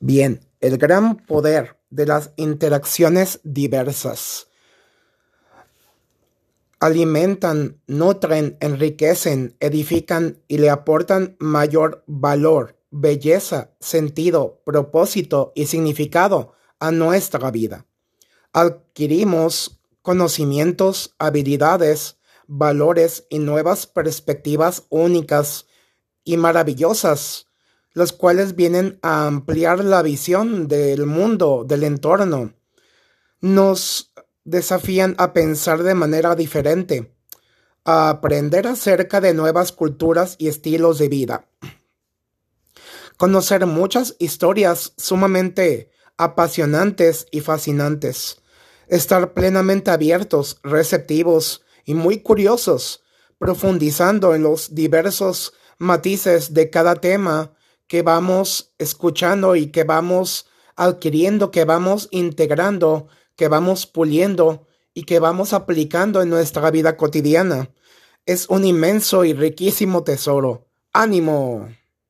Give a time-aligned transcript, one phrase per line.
[0.00, 4.48] Bien, el gran poder de las interacciones diversas.
[6.78, 16.90] Alimentan, nutren, enriquecen, edifican y le aportan mayor valor, belleza, sentido, propósito y significado a
[16.90, 17.86] nuestra vida.
[18.52, 25.66] Adquirimos conocimientos, habilidades, valores y nuevas perspectivas únicas
[26.24, 27.45] y maravillosas
[27.96, 32.52] los cuales vienen a ampliar la visión del mundo, del entorno.
[33.40, 34.12] Nos
[34.44, 37.16] desafían a pensar de manera diferente,
[37.86, 41.48] a aprender acerca de nuevas culturas y estilos de vida.
[43.16, 48.42] Conocer muchas historias sumamente apasionantes y fascinantes.
[48.88, 53.02] Estar plenamente abiertos, receptivos y muy curiosos,
[53.38, 57.55] profundizando en los diversos matices de cada tema
[57.86, 65.18] que vamos escuchando y que vamos adquiriendo, que vamos integrando, que vamos puliendo y que
[65.18, 67.70] vamos aplicando en nuestra vida cotidiana.
[68.24, 70.66] Es un inmenso y riquísimo tesoro.
[70.92, 71.68] ¡Ánimo!